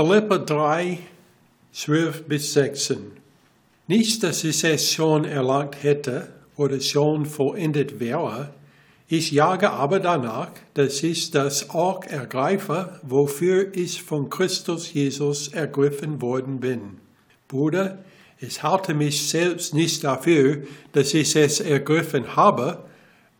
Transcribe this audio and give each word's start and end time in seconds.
Philippa 0.00 0.38
3, 0.38 1.00
12 1.72 2.28
bis 2.28 2.52
16. 2.52 2.98
Nicht, 3.88 4.22
dass 4.22 4.44
ich 4.44 4.62
es 4.62 4.92
schon 4.92 5.24
erlangt 5.24 5.82
hätte 5.82 6.28
oder 6.56 6.80
schon 6.80 7.26
vollendet 7.26 7.98
wäre, 7.98 8.50
ich 9.08 9.32
jage 9.32 9.70
aber 9.70 9.98
danach, 9.98 10.52
dass 10.74 11.02
ich 11.02 11.32
das 11.32 11.70
auch 11.70 12.04
ergreife, 12.04 13.00
wofür 13.02 13.74
ich 13.74 14.04
von 14.04 14.30
Christus 14.30 14.94
Jesus 14.94 15.48
ergriffen 15.48 16.22
worden 16.22 16.60
bin. 16.60 16.98
Bruder, 17.48 17.98
ich 18.38 18.62
halte 18.62 18.94
mich 18.94 19.28
selbst 19.28 19.74
nicht 19.74 20.04
dafür, 20.04 20.62
dass 20.92 21.12
ich 21.12 21.34
es 21.34 21.58
ergriffen 21.58 22.36
habe. 22.36 22.84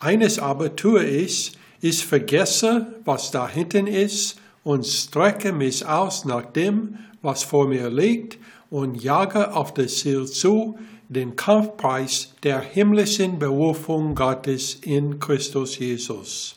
Eines 0.01 0.41
aber 0.41 0.75
tue 0.75 1.05
ich, 1.05 1.53
ich 1.81 2.05
vergesse, 2.05 2.89
was 3.05 3.31
da 3.31 3.49
hinten 3.49 3.87
ist 3.87 4.41
und 4.65 4.87
strecke 4.87 5.53
mich 5.53 5.87
aus 5.87 6.25
nach 6.25 6.45
dem, 6.45 6.99
was 7.23 7.43
vor 7.43 7.69
mir 7.69 7.91
liegt 7.91 8.39
und 8.71 9.03
jage 9.03 9.55
auf 9.55 9.75
das 9.75 9.99
Ziel 9.99 10.27
zu, 10.27 10.79
den 11.09 11.37
Kampfpreis 11.37 12.35
der 12.43 12.61
himmlischen 12.61 13.39
Berufung 13.39 14.15
Gottes 14.15 14.75
in 14.83 15.19
Christus 15.19 15.79
Jesus. 15.79 16.57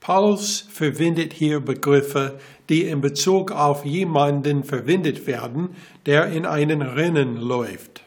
Paulus 0.00 0.66
verwendet 0.70 1.32
hier 1.32 1.60
Begriffe, 1.60 2.38
die 2.68 2.84
in 2.84 3.00
Bezug 3.00 3.52
auf 3.52 3.84
jemanden 3.84 4.64
verwendet 4.64 5.26
werden, 5.26 5.70
der 6.06 6.26
in 6.26 6.46
einen 6.46 6.82
Rennen 6.82 7.36
läuft. 7.36 8.02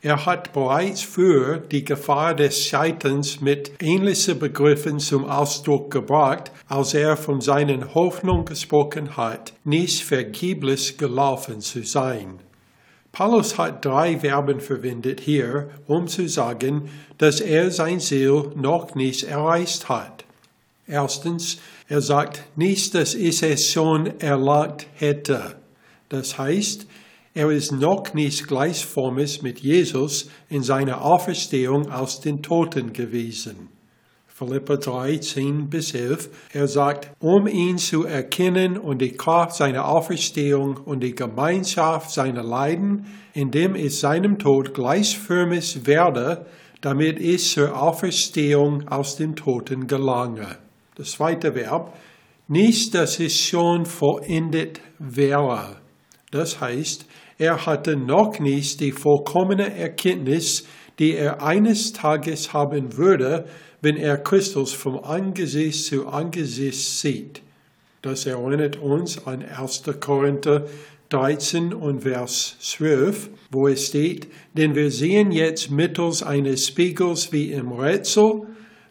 Er 0.00 0.26
hat 0.26 0.52
bereits 0.52 1.02
für 1.02 1.58
die 1.58 1.84
Gefahr 1.84 2.32
des 2.36 2.64
Scheiterns 2.64 3.40
mit 3.40 3.72
ähnlichen 3.82 4.38
Begriffen 4.38 5.00
zum 5.00 5.24
Ausdruck 5.24 5.90
gebracht, 5.90 6.52
als 6.68 6.94
er 6.94 7.16
von 7.16 7.40
seinen 7.40 7.94
Hoffnung 7.94 8.44
gesprochen 8.44 9.16
hat, 9.16 9.54
nicht 9.64 10.04
vergeblich 10.04 10.98
gelaufen 10.98 11.60
zu 11.60 11.82
sein. 11.82 12.38
Paulus 13.10 13.58
hat 13.58 13.84
drei 13.84 14.20
Verben 14.20 14.60
verwendet 14.60 15.18
hier, 15.18 15.70
um 15.88 16.06
zu 16.06 16.28
sagen, 16.28 16.88
dass 17.16 17.40
er 17.40 17.72
sein 17.72 17.98
Ziel 17.98 18.52
noch 18.54 18.94
nicht 18.94 19.24
erreicht 19.24 19.88
hat. 19.88 20.24
Erstens, 20.86 21.58
er 21.88 22.02
sagt 22.02 22.44
nicht, 22.54 22.94
dass 22.94 23.14
ich 23.14 23.42
es 23.42 23.72
schon 23.72 24.20
erlangt 24.20 24.86
hätte. 24.94 25.56
Das 26.08 26.38
heißt, 26.38 26.86
er 27.34 27.50
ist 27.50 27.72
noch 27.72 28.14
nicht 28.14 28.48
gleichformig 28.48 29.42
mit 29.42 29.60
Jesus 29.60 30.28
in 30.48 30.62
seiner 30.62 31.02
Auferstehung 31.04 31.90
aus 31.90 32.20
den 32.20 32.42
Toten 32.42 32.92
gewesen. 32.92 33.68
Philippa 34.38 34.76
3, 34.76 35.18
10 35.18 35.68
bis 35.68 35.94
11. 35.94 36.30
Er 36.52 36.68
sagt, 36.68 37.10
um 37.18 37.48
ihn 37.48 37.76
zu 37.76 38.04
erkennen 38.04 38.78
und 38.78 39.02
die 39.02 39.10
Kraft 39.10 39.56
seiner 39.56 39.88
Auferstehung 39.88 40.76
und 40.76 41.00
die 41.00 41.16
Gemeinschaft 41.16 42.12
seiner 42.12 42.44
Leiden, 42.44 43.06
indem 43.34 43.74
ich 43.74 43.98
seinem 43.98 44.38
Tod 44.38 44.74
gleichförmig 44.74 45.86
werde, 45.86 46.46
damit 46.80 47.18
ich 47.18 47.50
zur 47.50 47.82
Auferstehung 47.82 48.86
aus 48.86 49.16
den 49.16 49.34
Toten 49.34 49.88
gelange. 49.88 50.58
Das 50.94 51.12
zweite 51.12 51.56
Verb, 51.56 51.92
nicht, 52.46 52.94
dass 52.94 53.18
ich 53.18 53.40
schon 53.44 53.86
vollendet 53.86 54.80
wäre. 55.00 55.76
Das 56.30 56.60
heißt, 56.60 57.06
er 57.38 57.66
hatte 57.66 57.96
noch 57.96 58.38
nicht 58.38 58.80
die 58.80 58.92
vollkommene 58.92 59.74
Erkenntnis, 59.74 60.66
die 60.98 61.14
er 61.14 61.42
eines 61.42 61.92
Tages 61.92 62.52
haben 62.52 62.96
würde, 62.96 63.46
wenn 63.80 63.96
er 63.96 64.18
Christus 64.18 64.72
vom 64.72 64.98
Angesicht 64.98 65.84
zu 65.84 66.08
Angesicht 66.08 66.84
sieht. 66.84 67.42
Das 68.02 68.26
erinnert 68.26 68.76
uns 68.76 69.26
an 69.26 69.44
1. 69.44 69.84
Korinther 70.00 70.66
13 71.10 71.72
und 71.72 72.02
Vers 72.02 72.56
12, 72.60 73.30
wo 73.50 73.68
es 73.68 73.86
steht, 73.86 74.28
denn 74.54 74.74
wir 74.74 74.90
sehen 74.90 75.32
jetzt 75.32 75.70
mittels 75.70 76.22
eines 76.22 76.66
Spiegels 76.66 77.32
wie 77.32 77.50
im 77.52 77.72
Rätsel, 77.72 78.42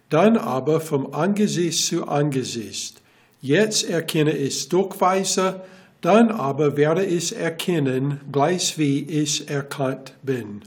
dann 0.09 0.37
aber 0.37 0.79
vom 0.79 1.13
Angesicht 1.13 1.85
zu 1.85 2.07
Angesicht. 2.07 3.01
Jetzt 3.39 3.87
erkenne 3.87 4.35
ich 4.35 4.61
stückweise, 4.61 5.61
dann 6.01 6.29
aber 6.29 6.77
werde 6.77 7.05
ich 7.05 7.35
erkennen, 7.35 8.21
gleich 8.31 8.77
wie 8.77 9.01
ich 9.01 9.49
erkannt 9.49 10.13
bin. 10.23 10.61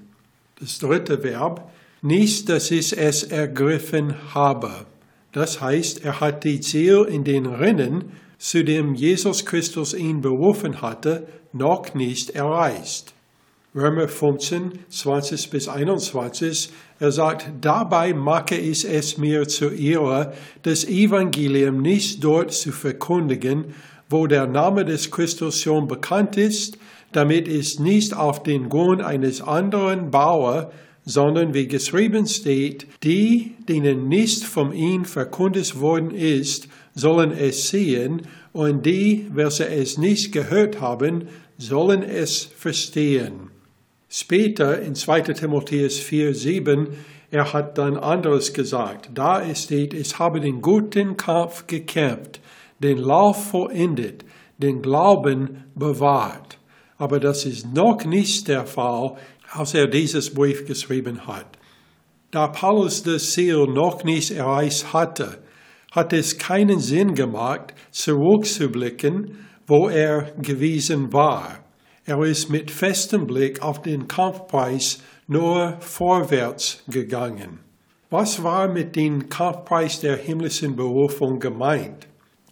Das 0.58 0.78
dritte 0.78 1.22
Verb, 1.22 1.70
nicht, 2.02 2.48
dass 2.48 2.70
ich 2.70 2.96
es 2.96 3.22
ergriffen 3.22 4.34
habe. 4.34 4.70
Das 5.32 5.60
heißt, 5.60 6.04
er 6.04 6.20
hat 6.20 6.44
die 6.44 6.60
Ziel 6.60 7.06
in 7.08 7.24
den 7.24 7.46
Rennen, 7.46 8.12
zu 8.38 8.64
dem 8.64 8.94
Jesus 8.94 9.44
Christus 9.44 9.94
ihn 9.94 10.22
berufen 10.22 10.82
hatte, 10.82 11.26
noch 11.52 11.94
nicht 11.94 12.30
erreicht. 12.30 13.12
Römer 13.74 14.08
15, 14.08 14.72
20 14.88 15.50
bis 15.50 15.68
21, 15.68 16.70
er 16.98 17.12
sagt, 17.12 17.50
dabei 17.60 18.12
mache 18.14 18.56
ich 18.56 18.84
es 18.84 19.16
mir 19.16 19.46
zur 19.46 19.72
Ehre, 19.72 20.32
das 20.62 20.84
Evangelium 20.84 21.80
nicht 21.80 22.24
dort 22.24 22.52
zu 22.52 22.72
verkündigen, 22.72 23.74
wo 24.10 24.26
der 24.26 24.46
Name 24.46 24.84
des 24.84 25.10
Christus 25.10 25.60
schon 25.60 25.86
bekannt 25.86 26.36
ist, 26.36 26.76
damit 27.12 27.48
ich 27.48 27.78
nicht 27.78 28.14
auf 28.14 28.42
den 28.42 28.68
Grund 28.68 29.02
eines 29.02 29.40
anderen 29.40 30.10
baue, 30.10 30.70
sondern 31.04 31.54
wie 31.54 31.66
geschrieben 31.66 32.26
steht, 32.26 32.86
die, 33.02 33.54
denen 33.68 34.08
nicht 34.08 34.44
von 34.44 34.72
ihm 34.72 35.04
verkündet 35.04 35.80
worden 35.80 36.10
ist, 36.10 36.68
sollen 36.94 37.32
es 37.32 37.68
sehen, 37.68 38.22
und 38.52 38.84
die, 38.84 39.26
welche 39.32 39.68
es 39.68 39.96
nicht 39.96 40.32
gehört 40.32 40.80
haben, 40.80 41.28
sollen 41.56 42.02
es 42.02 42.42
verstehen. 42.44 43.50
Später 44.08 44.82
in 44.82 44.96
2. 44.96 45.20
Timotheus 45.20 45.98
4, 46.00 46.34
7, 46.34 46.88
er 47.30 47.52
hat 47.52 47.78
dann 47.78 47.96
anderes 47.96 48.52
gesagt. 48.52 49.10
Da 49.14 49.40
es 49.40 49.64
steht, 49.64 49.94
ich 49.94 50.18
habe 50.18 50.40
den 50.40 50.60
guten 50.60 51.16
Kampf 51.16 51.68
gekämpft, 51.68 52.40
den 52.80 52.98
Lauf 52.98 53.50
vollendet, 53.50 54.24
den 54.58 54.82
Glauben 54.82 55.64
bewahrt. 55.74 56.58
Aber 56.98 57.20
das 57.20 57.46
ist 57.46 57.72
noch 57.72 58.04
nicht 58.04 58.48
der 58.48 58.66
Fall, 58.66 59.16
als 59.52 59.74
er 59.74 59.86
dieses 59.86 60.34
Brief 60.34 60.66
geschrieben 60.66 61.26
hat. 61.26 61.46
Da 62.30 62.48
Paulus 62.48 63.02
das 63.02 63.32
Ziel 63.32 63.66
noch 63.66 64.04
nicht 64.04 64.30
erreicht 64.30 64.92
hatte, 64.92 65.38
hat 65.90 66.12
es 66.12 66.38
keinen 66.38 66.78
Sinn 66.78 67.14
gemacht, 67.14 67.74
zurückzublicken, 67.90 69.38
wo 69.66 69.88
er 69.88 70.32
gewesen 70.40 71.12
war. 71.12 71.64
Er 72.04 72.20
ist 72.22 72.50
mit 72.50 72.70
festem 72.70 73.26
Blick 73.26 73.62
auf 73.62 73.82
den 73.82 74.06
Kampfpreis 74.06 75.02
nur 75.26 75.76
vorwärts 75.80 76.82
gegangen. 76.88 77.60
Was 78.10 78.42
war 78.42 78.68
mit 78.68 78.96
dem 78.96 79.28
Kampfpreis 79.28 80.00
der 80.00 80.16
himmlischen 80.16 80.76
Berufung 80.76 81.38
gemeint? 81.38 82.09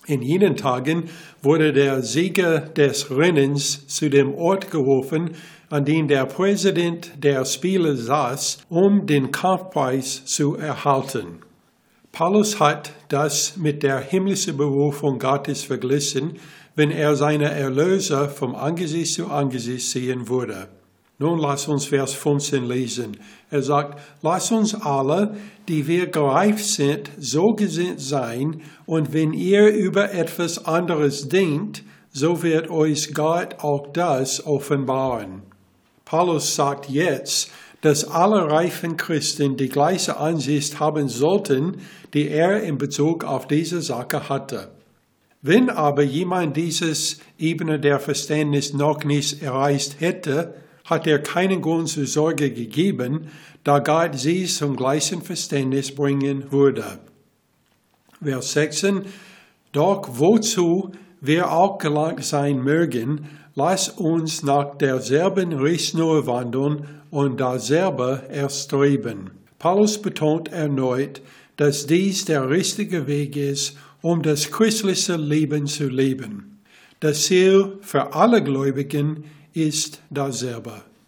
In 0.08 0.22
jenen 0.22 0.56
Tagen 0.56 1.10
wurde 1.42 1.74
der 1.74 2.02
Sieger 2.02 2.60
des 2.60 3.10
Rennens 3.10 3.86
zu 3.88 4.08
dem 4.08 4.34
Ort 4.34 4.70
gerufen, 4.70 5.32
an 5.68 5.84
dem 5.84 6.08
der 6.08 6.24
Präsident 6.24 7.12
der 7.22 7.44
Spiele 7.44 7.94
saß, 7.94 8.60
um 8.70 9.06
den 9.06 9.32
Kampfpreis 9.32 10.24
zu 10.24 10.56
erhalten. 10.56 11.40
Paulus 12.10 12.58
hat 12.58 12.92
das 13.10 13.58
mit 13.58 13.82
der 13.82 14.00
himmlischen 14.00 14.56
Berufung 14.56 15.18
Gottes 15.18 15.64
verglichen, 15.64 16.38
wenn 16.74 16.90
er 16.90 17.14
seine 17.14 17.50
Erlöser 17.50 18.30
vom 18.30 18.54
Angesicht 18.54 19.12
zu 19.12 19.26
Angesicht 19.26 19.90
sehen 19.90 20.26
würde. 20.26 20.68
Nun 21.20 21.40
lass 21.40 21.66
uns 21.66 21.86
Vers 21.86 22.14
15 22.14 22.64
lesen. 22.64 23.16
Er 23.50 23.62
sagt, 23.62 24.00
lass 24.22 24.52
uns 24.52 24.74
alle, 24.74 25.36
die 25.66 25.88
wir 25.88 26.06
gereift 26.06 26.64
sind, 26.64 27.10
so 27.18 27.54
gesinnt 27.54 28.00
sein, 28.00 28.62
und 28.86 29.12
wenn 29.12 29.32
ihr 29.32 29.68
über 29.68 30.12
etwas 30.12 30.64
anderes 30.64 31.28
denkt, 31.28 31.82
so 32.10 32.42
wird 32.42 32.70
euch 32.70 33.14
Gott 33.14 33.56
auch 33.58 33.92
das 33.92 34.46
offenbaren. 34.46 35.42
Paulus 36.04 36.54
sagt 36.54 36.88
jetzt, 36.88 37.50
dass 37.80 38.08
alle 38.08 38.50
reifen 38.50 38.96
Christen 38.96 39.56
die 39.56 39.68
gleiche 39.68 40.16
Ansicht 40.16 40.80
haben 40.80 41.08
sollten, 41.08 41.78
die 42.14 42.28
er 42.28 42.62
in 42.62 42.78
Bezug 42.78 43.24
auf 43.24 43.46
diese 43.46 43.82
Sache 43.82 44.28
hatte. 44.28 44.70
Wenn 45.42 45.68
aber 45.70 46.02
jemand 46.02 46.56
dieses 46.56 47.20
Ebene 47.38 47.78
der 47.78 48.00
Verständnis 48.00 48.72
noch 48.72 49.04
nicht 49.04 49.42
erreicht 49.42 50.00
hätte, 50.00 50.54
hat 50.88 51.06
er 51.06 51.18
keinen 51.18 51.60
Grund 51.60 51.88
zur 51.88 52.06
Sorge 52.06 52.50
gegeben, 52.50 53.28
da 53.64 53.78
Gott 53.78 54.18
sie 54.18 54.46
zum 54.46 54.76
gleichen 54.76 55.22
Verständnis 55.22 55.94
bringen 55.94 56.50
würde. 56.50 56.98
Vers 58.22 58.52
16, 58.52 59.02
doch 59.72 60.08
wozu 60.08 60.92
wir 61.20 61.52
auch 61.52 61.78
gelangt 61.78 62.24
sein 62.24 62.62
mögen, 62.62 63.28
Lass 63.58 63.88
uns 63.88 64.44
nach 64.44 64.76
derselben 64.78 65.52
Richtschnur 65.52 66.28
wandeln 66.28 66.86
und 67.10 67.40
dasselbe 67.40 68.22
erstreben. 68.28 69.32
Paulus 69.58 70.00
betont 70.00 70.52
erneut, 70.52 71.22
dass 71.56 71.84
dies 71.84 72.24
der 72.24 72.48
richtige 72.48 73.08
Weg 73.08 73.34
ist, 73.34 73.76
um 74.00 74.22
das 74.22 74.52
christliche 74.52 75.16
Leben 75.16 75.66
zu 75.66 75.88
leben. 75.88 76.60
Das 77.00 77.24
Ziel 77.24 77.78
für 77.80 78.14
alle 78.14 78.44
Gläubigen 78.44 79.24
ist 79.58 80.00
dasselbe. 80.10 80.87